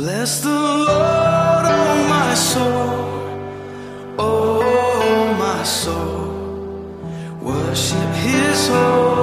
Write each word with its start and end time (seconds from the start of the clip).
Bless 0.00 0.40
the 0.40 0.48
Lord, 0.48 1.66
oh 1.76 2.06
my 2.08 2.32
soul, 2.32 3.04
oh 4.18 5.36
my 5.38 5.62
soul, 5.62 6.24
worship 7.42 8.14
his 8.14 8.68
holy. 8.68 9.19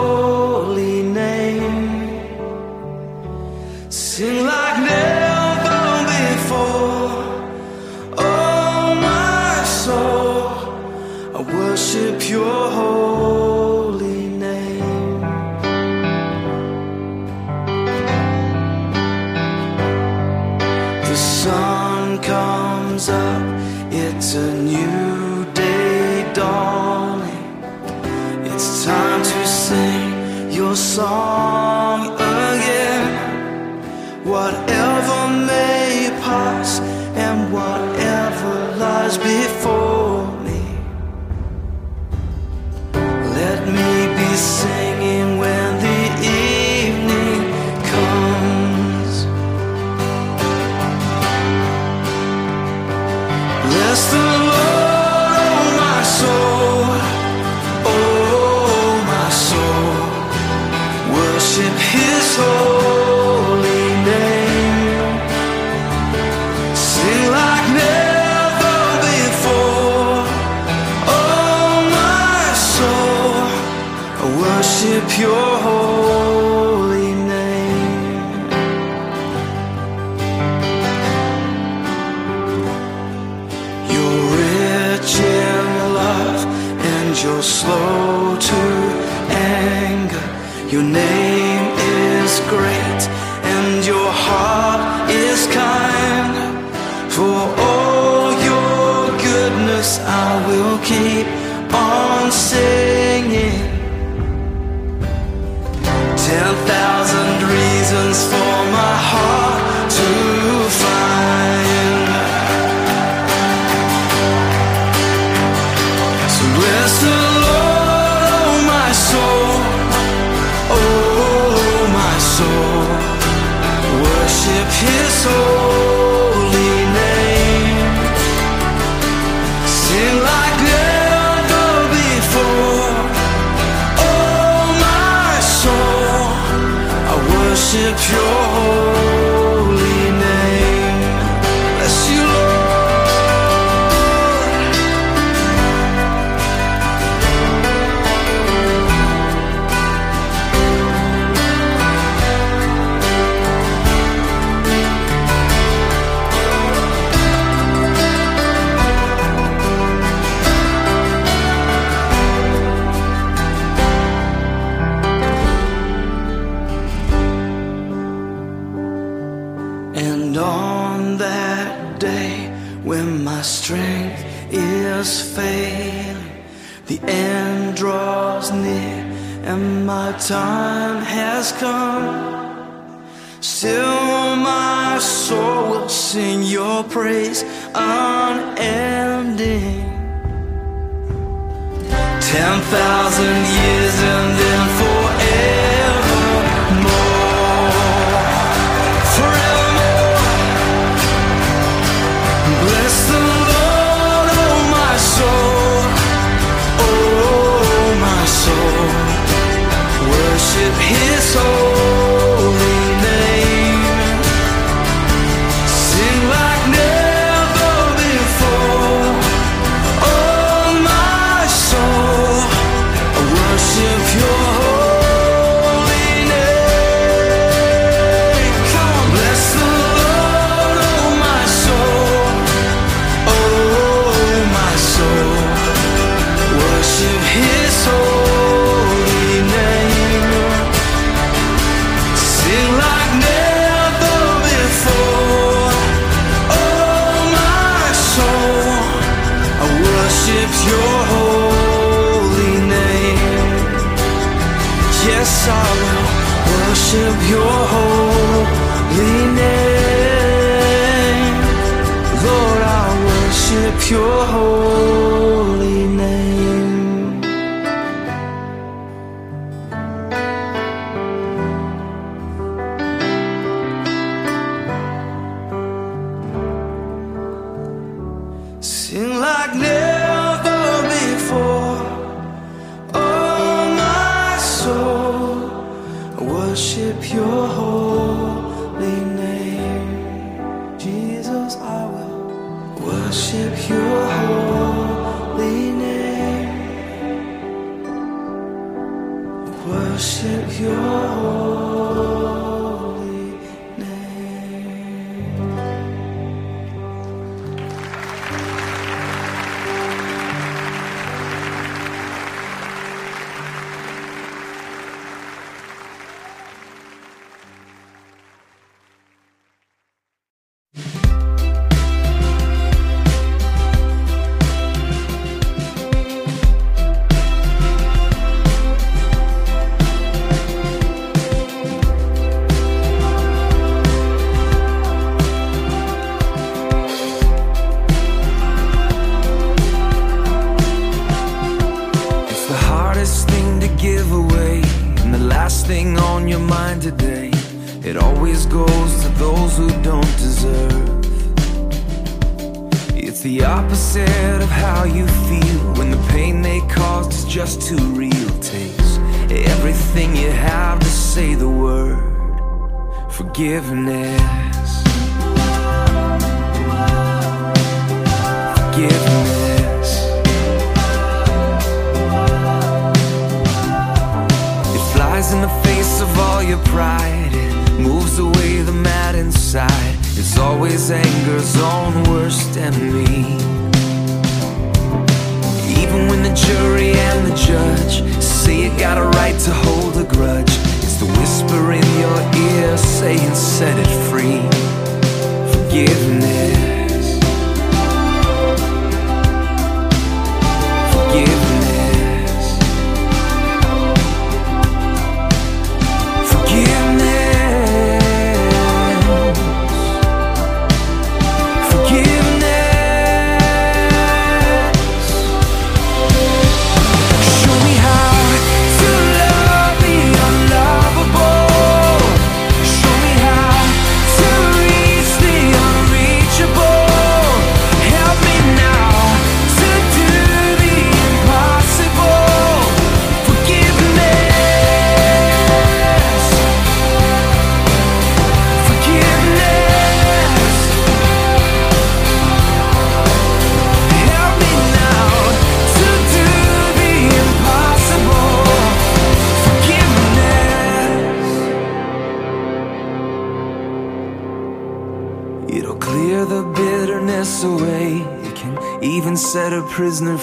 thousand 192.70 193.47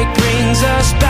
Heartbreak 0.00 0.14
brings 0.16 0.62
us 0.62 0.92
back 0.94 1.09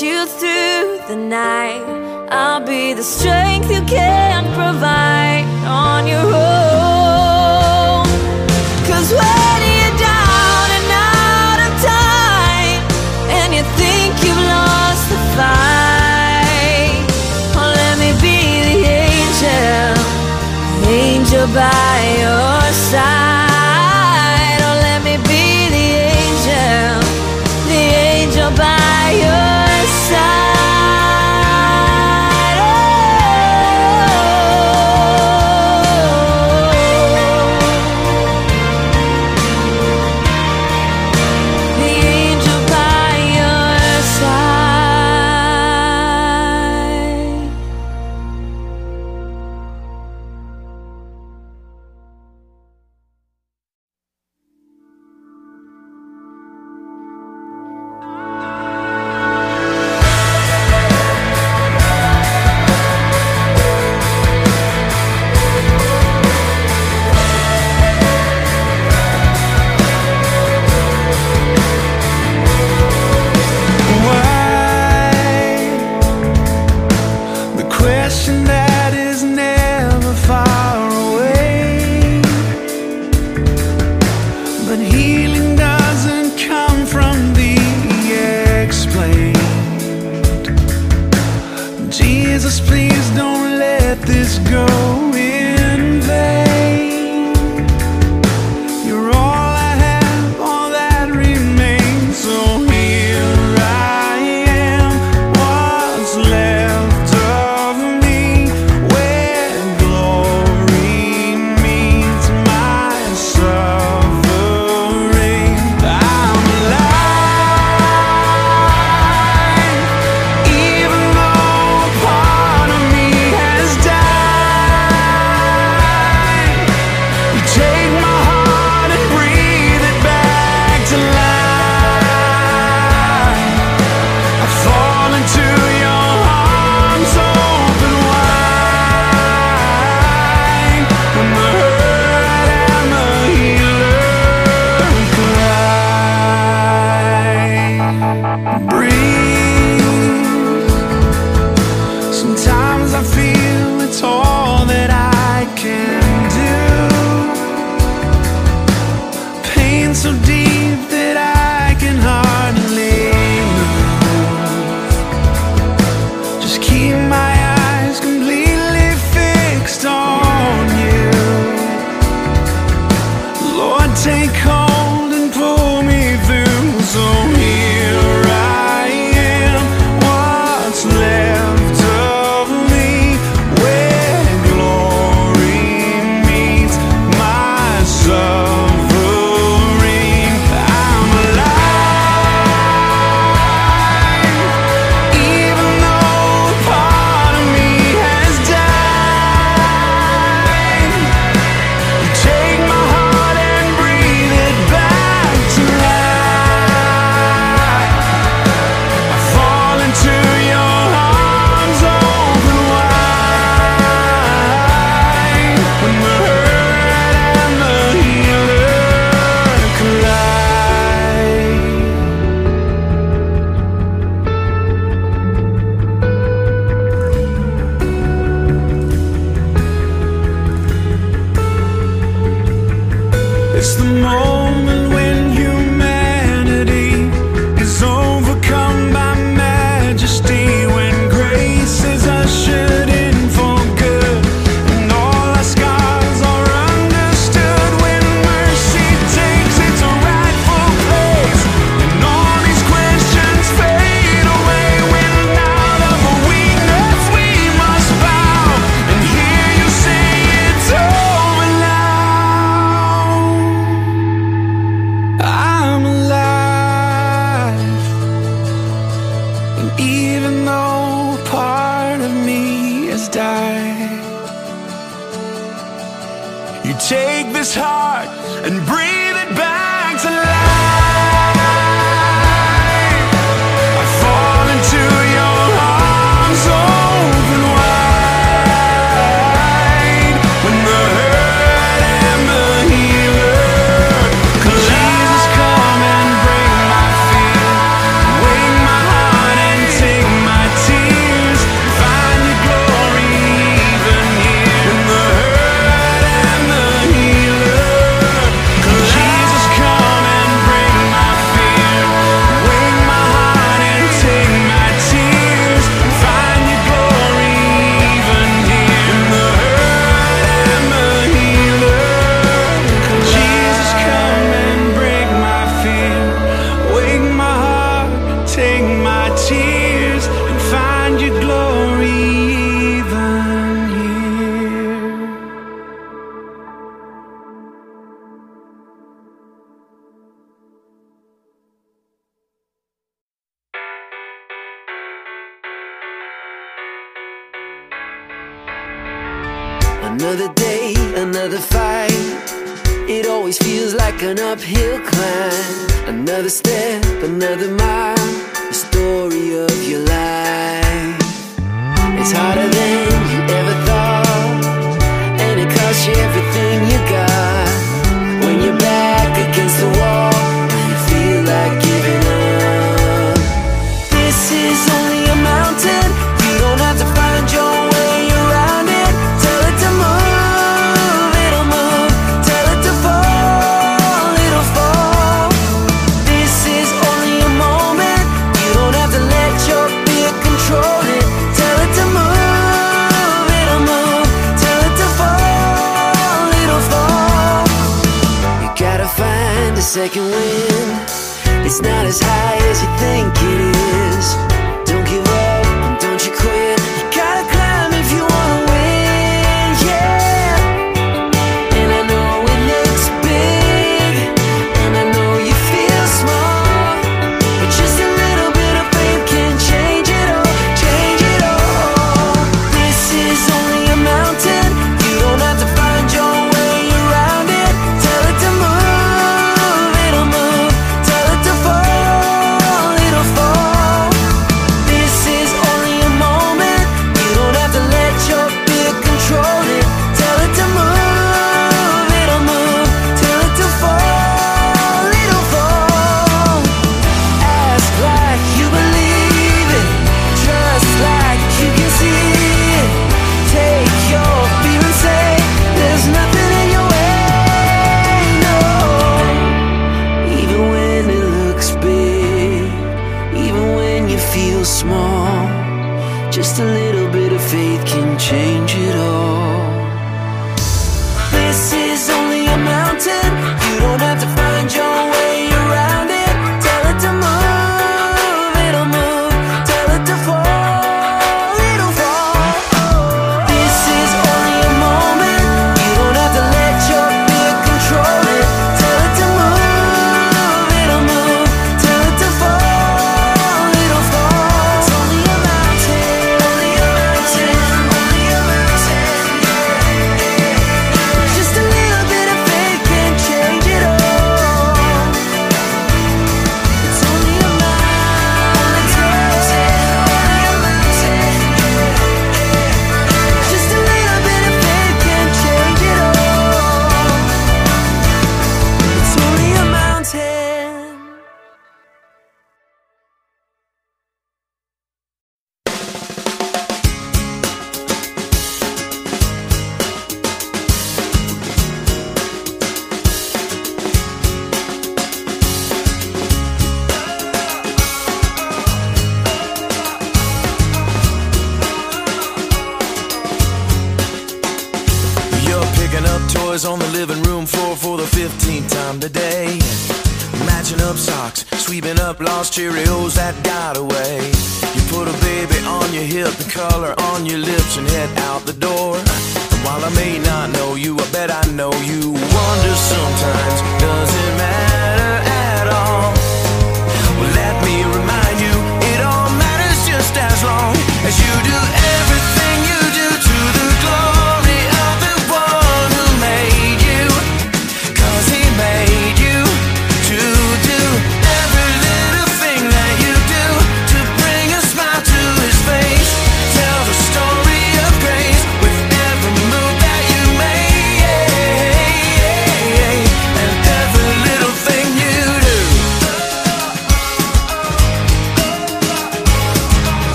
you 0.00 0.26
through 0.26 0.98
the 1.08 1.16
night. 1.16 1.82
I'll 2.30 2.64
be 2.64 2.94
the 2.94 3.02
strength 3.02 3.70
you 3.70 3.82
can. 3.84 4.23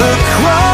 The 0.00 0.06
cross. 0.06 0.69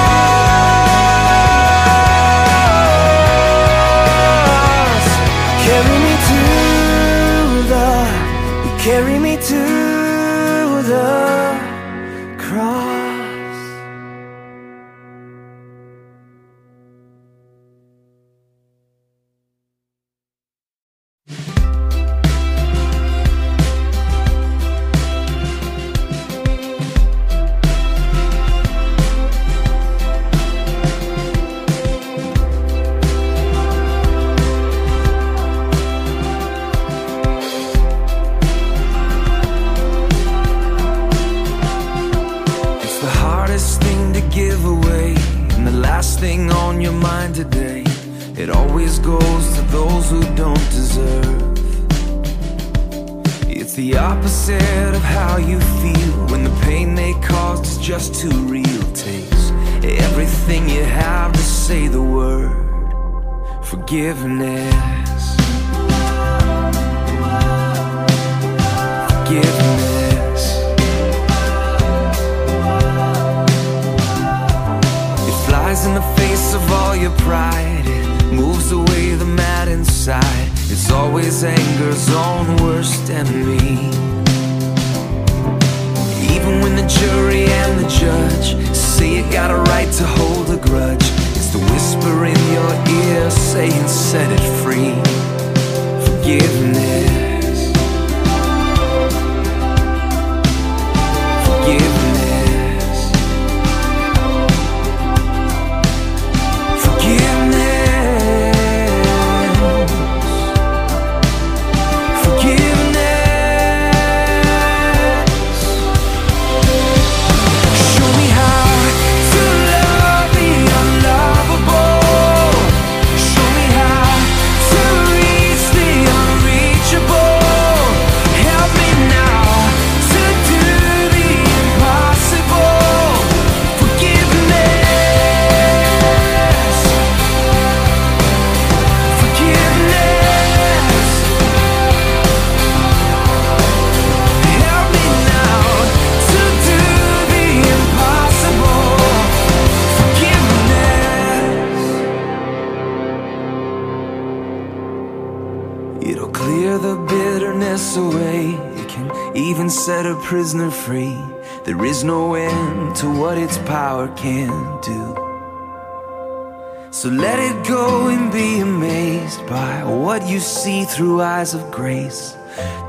see 170.66 170.84
through 170.84 171.22
eyes 171.22 171.54
of 171.54 171.70
grace 171.70 172.36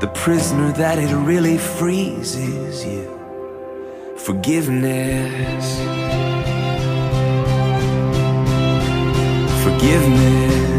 the 0.00 0.10
prisoner 0.12 0.72
that 0.72 0.98
it 0.98 1.14
really 1.14 1.56
frees 1.56 2.34
is 2.34 2.84
you. 2.84 3.06
Forgiveness. 4.16 5.64
Forgiveness. 9.62 10.77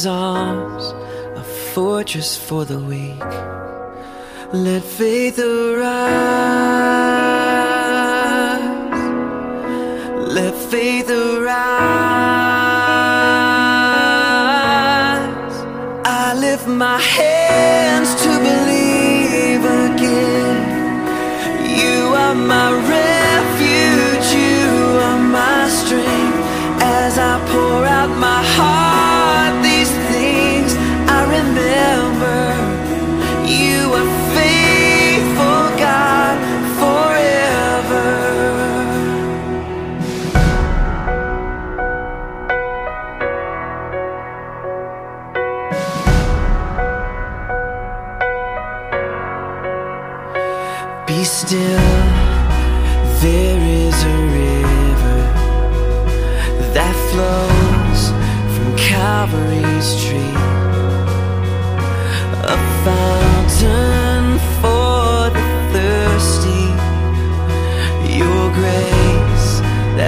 his 0.00 0.06
arms, 0.06 0.84
a 1.36 1.44
fortress 1.74 2.34
for 2.34 2.64
the 2.64 2.78
weak. 2.78 3.32
Let 4.50 4.82
faith 4.82 5.38
arise. 5.38 5.90
Let 10.36 10.54
faith 10.70 11.10
arise. 11.10 11.60
I 16.22 16.34
lift 16.44 16.66
my 16.66 16.98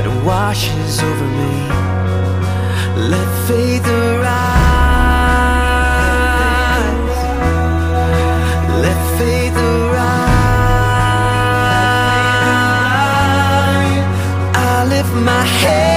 that 0.02 0.24
washes 0.24 1.00
over 1.02 1.28
me. 1.40 1.54
Let 3.10 3.28
faith 3.46 3.86
arise. 3.86 4.32
Let 8.84 8.98
faith 9.18 9.56
arise. 9.56 10.42
I 14.54 14.84
lift 14.88 15.14
my 15.14 15.44
head. 15.44 15.91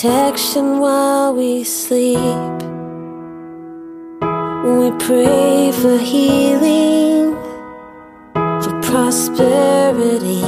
protection 0.00 0.78
while 0.78 1.34
we 1.34 1.62
sleep. 1.62 2.16
We 4.64 4.90
pray 4.92 5.72
for 5.72 5.98
healing, 5.98 7.36
for 8.32 8.80
prosperity. 8.80 10.42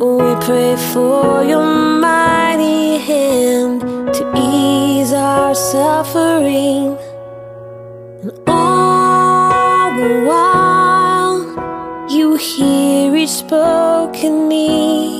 We 0.00 0.34
pray 0.46 0.74
for 0.92 1.44
your 1.44 1.64
mighty 2.00 2.98
hand 2.98 3.82
to 4.14 4.32
ease 4.36 5.12
our 5.12 5.54
suffering. 5.54 6.98
And 8.22 8.32
all 8.48 9.94
the 9.96 10.24
while, 10.26 12.10
you 12.10 12.34
hear 12.34 13.14
each 13.14 13.28
spoken 13.28 14.48
need. 14.48 15.19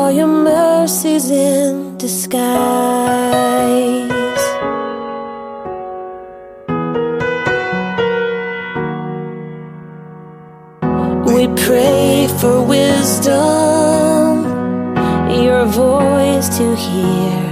all 0.00 0.10
your 0.10 0.26
mercies 0.26 1.30
in 1.30 1.98
disguise. 1.98 2.38
We 11.30 11.42
pray 11.66 12.28
for 12.40 12.56
wisdom, 12.76 14.30
your 15.44 15.64
voice 15.66 16.48
to 16.58 16.66
hear, 16.86 17.42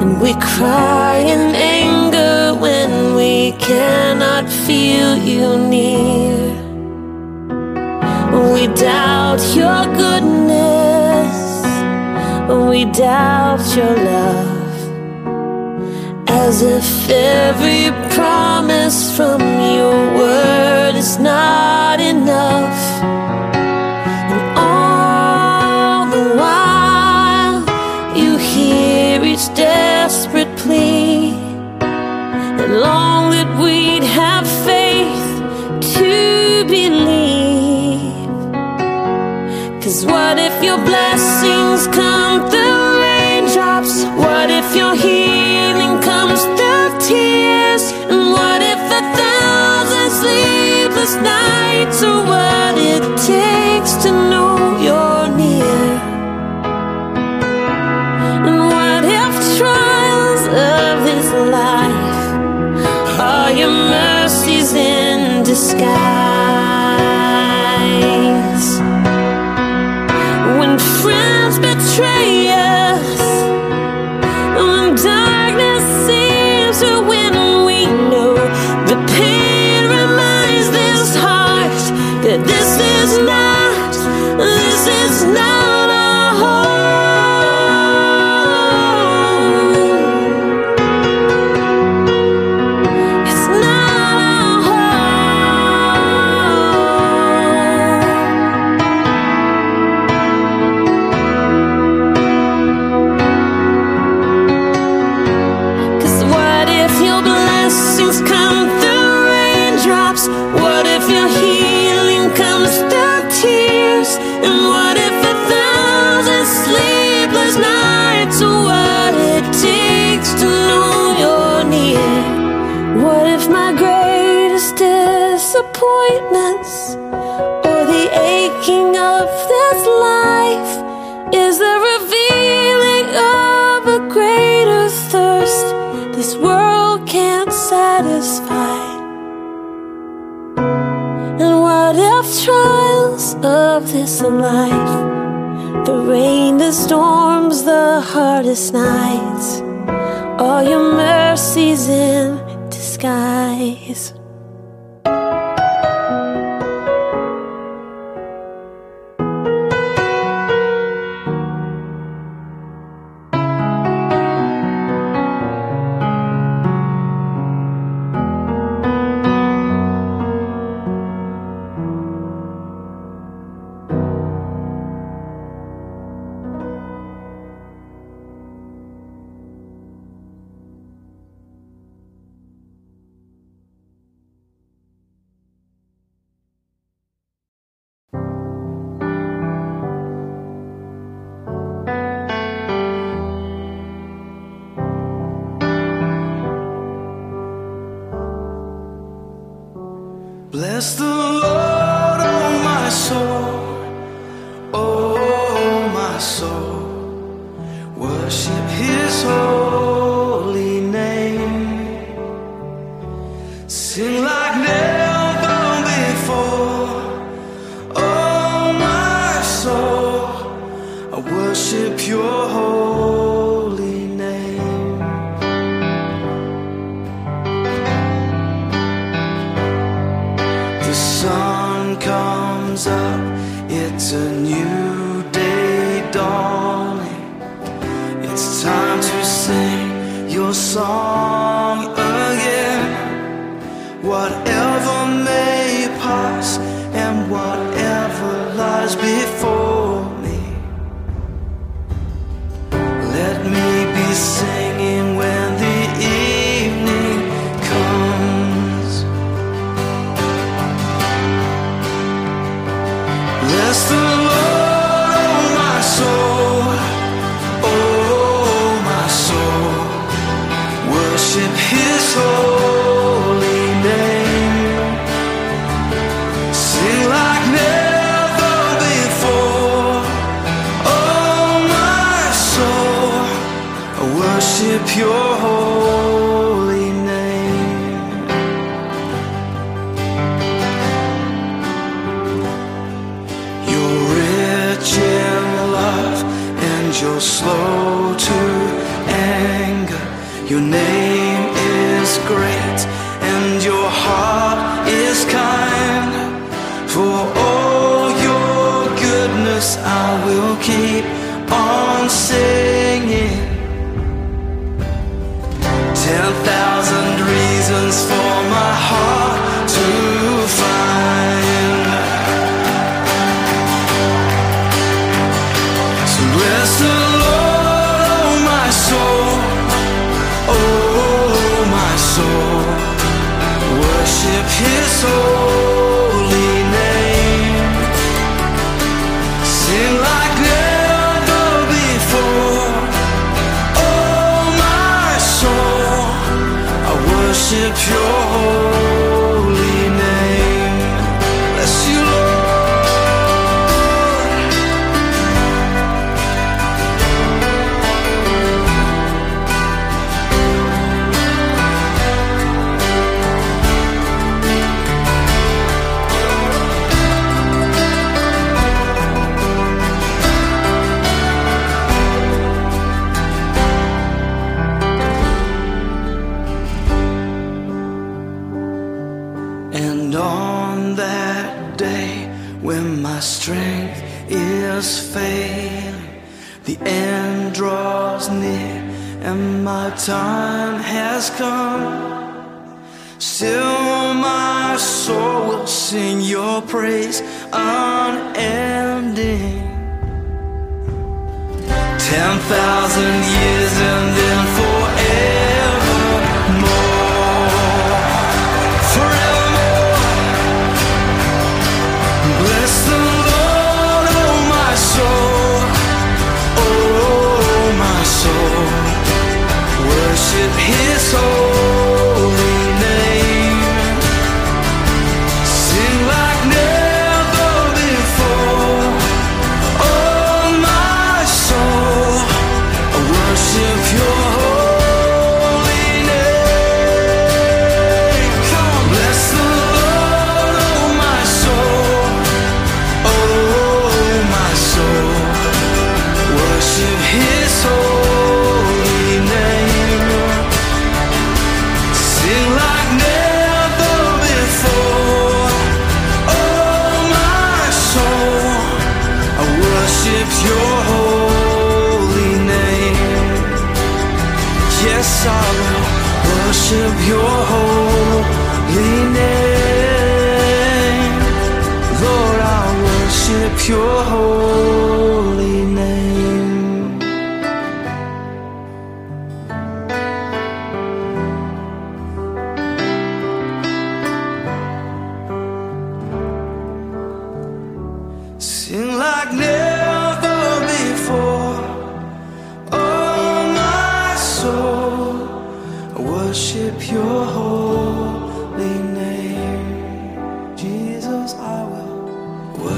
and 0.00 0.12
we 0.22 0.32
cry 0.54 1.14
in 1.34 1.42
anger 1.80 2.58
when 2.64 2.90
we 3.18 3.52
cannot 3.68 4.44
feel 4.66 5.10
you 5.30 5.46
near. 5.74 6.42
We 8.54 8.62
doubt 8.74 9.42
your 9.60 9.80
goodness 10.00 10.43
when 12.48 12.68
we 12.68 12.84
doubt 12.84 13.64
your 13.74 13.96
love. 13.96 14.52
As 16.28 16.62
if 16.62 17.08
every 17.08 17.90
promise 18.14 19.16
from 19.16 19.40
your 19.78 19.98
word 20.18 20.94
is 20.94 21.18
not 21.18 22.00
enough. 22.00 22.80
And 24.32 24.42
all 24.58 26.10
the 26.16 26.26
while, 26.36 27.56
you 28.16 28.36
hear 28.36 29.24
each 29.24 29.46
desperate 29.54 30.54
plea. 30.58 31.32
And 32.60 32.80
long 32.80 33.30
that 33.30 33.50
we'd 33.62 34.04
have 34.04 34.46
faith 34.68 35.26
to 35.96 36.64
believe. 36.66 38.12
Cause 39.82 40.04
what 40.04 40.38
if 40.38 40.54
you're 40.62 40.84
blessed? 40.84 41.13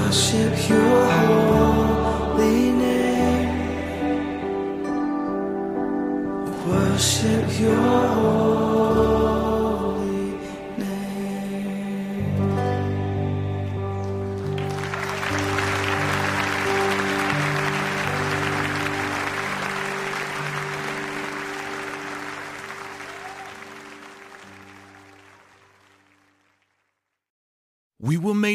worship 0.07 0.69
your 0.69 1.05
holy 1.11 2.71
name. 2.71 3.49
Worship 6.69 7.61
your 7.61 7.75
holy 7.75 8.61
name. 8.61 8.66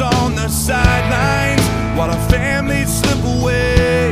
on 0.00 0.34
the 0.34 0.48
sidelines 0.48 1.62
while 1.98 2.10
our 2.10 2.28
families 2.30 2.88
slip 3.00 3.22
away. 3.24 4.11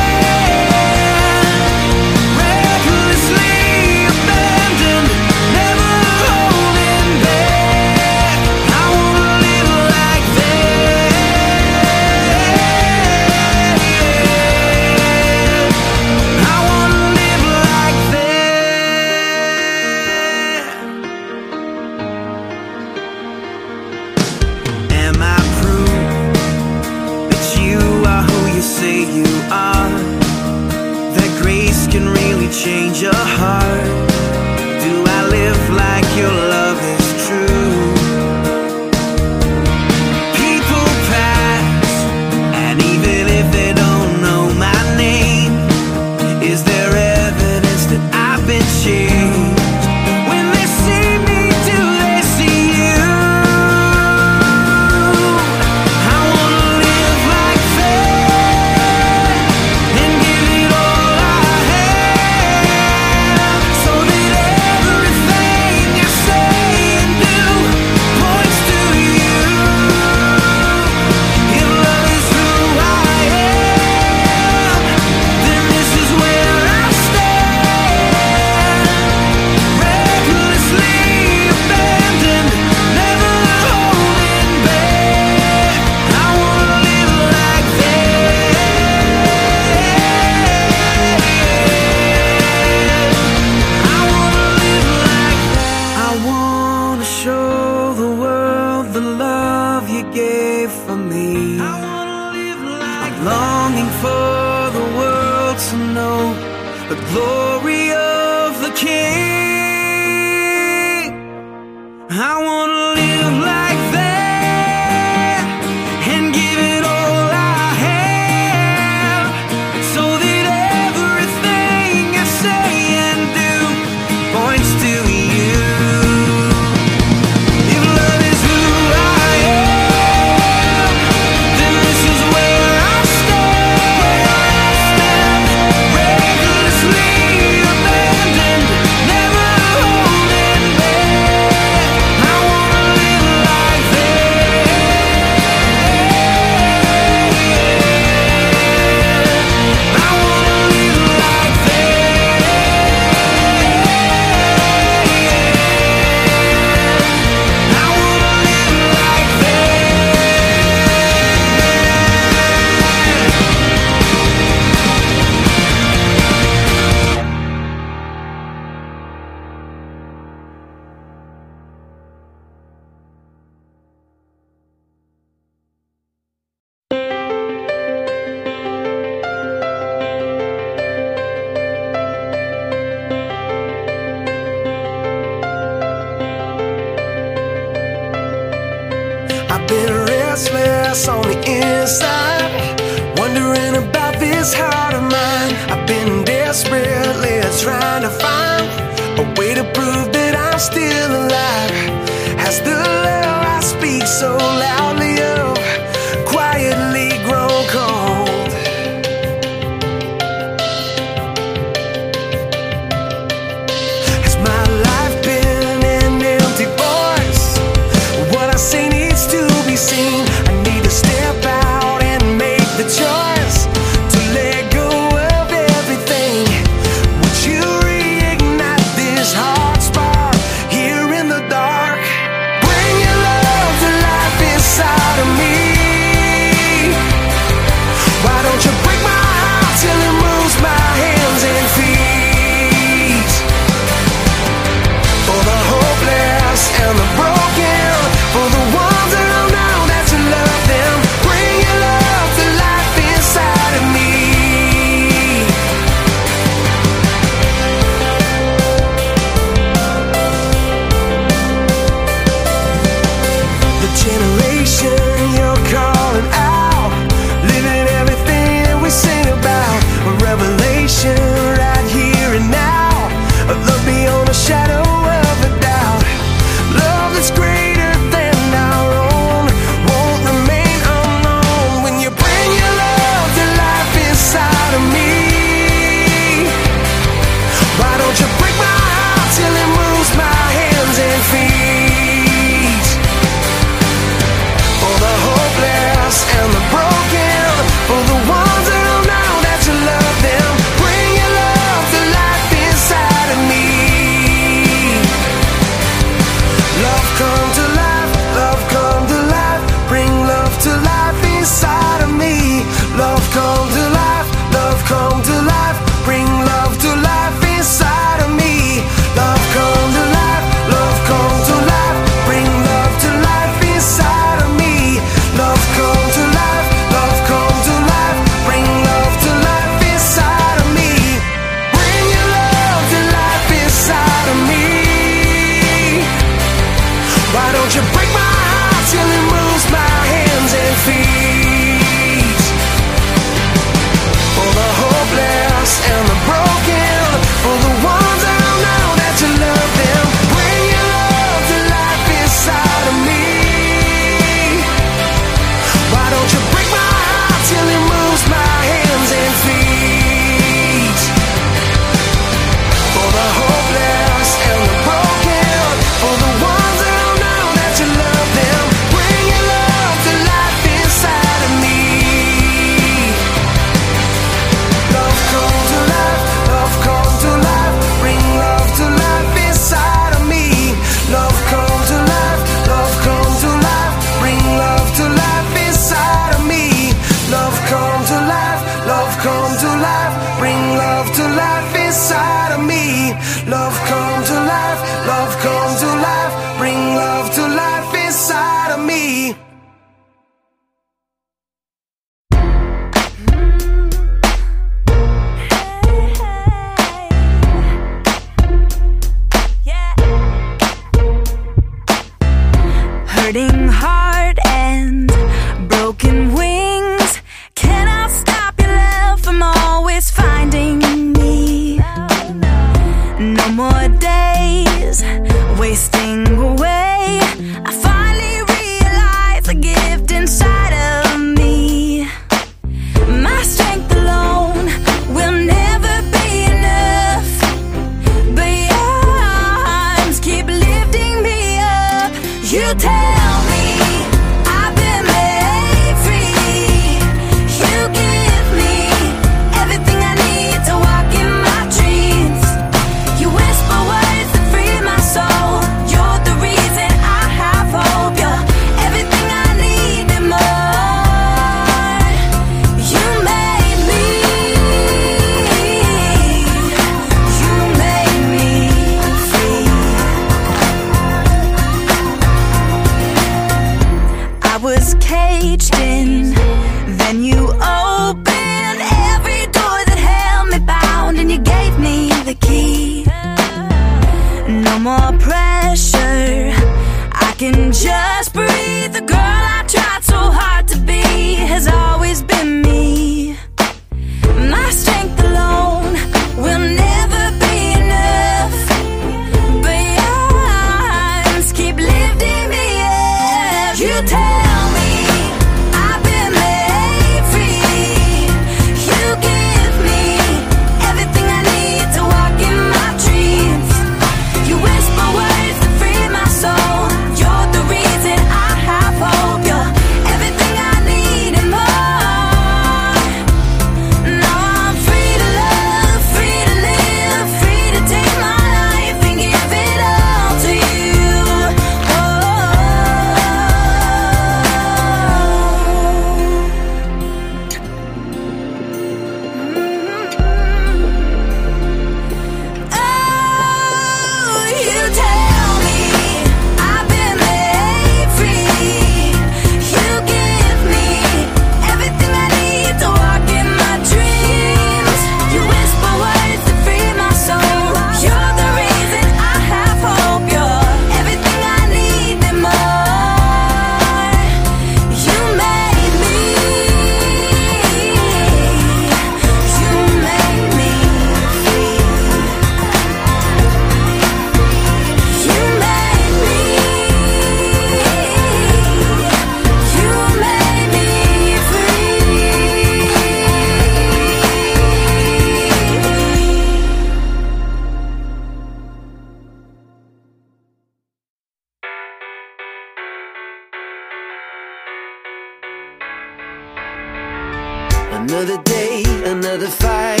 Another 598.18 598.42
day, 598.42 598.82
another 599.04 599.46
fight. 599.46 600.00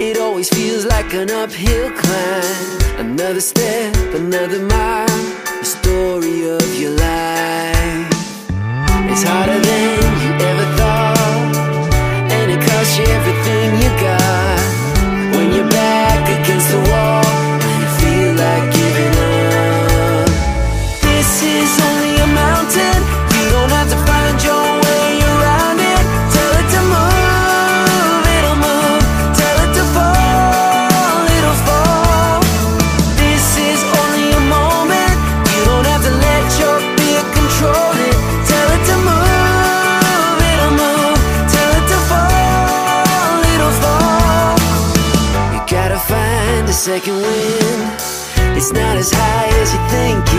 It 0.00 0.16
always 0.16 0.48
feels 0.48 0.86
like 0.86 1.12
an 1.12 1.30
uphill 1.30 1.90
climb. 1.90 2.96
Another 2.96 3.42
step, 3.42 3.94
another 4.14 4.60
mile. 4.60 5.06
The 5.60 5.66
story 5.66 6.48
of 6.48 6.80
your 6.80 6.92
life. 6.92 8.08
It's 9.12 9.22
harder 9.22 9.60
than 9.60 9.98
you 10.22 10.32
ever 10.48 10.76
thought. 10.78 11.56
And 12.32 12.52
it 12.52 12.66
costs 12.66 12.96
you 12.96 13.04
everything 13.04 13.82
you 13.82 13.90
got. 14.00 14.39
think 49.90 50.29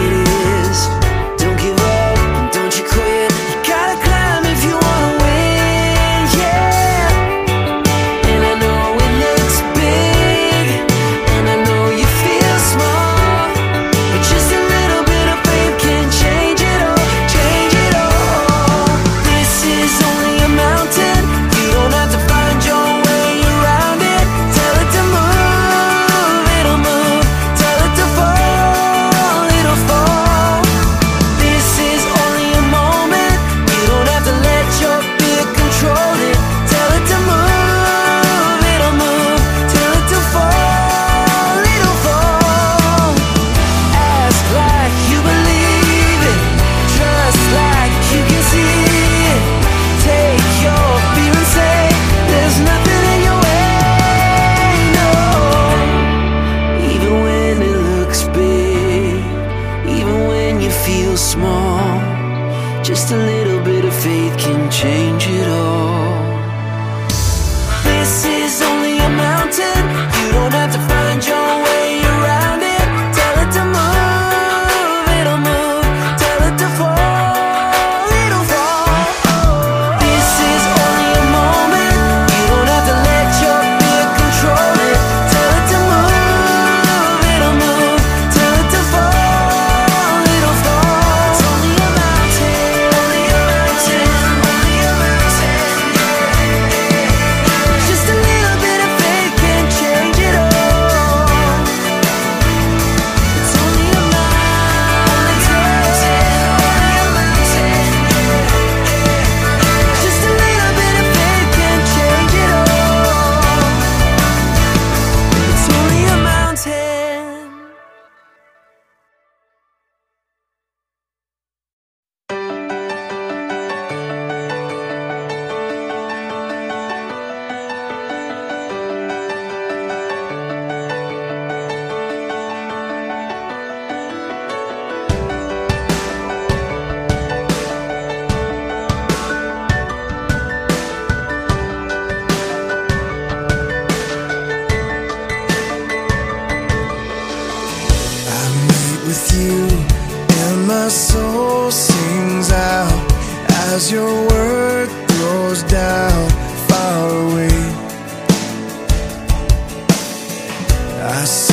coração. 161.21 161.50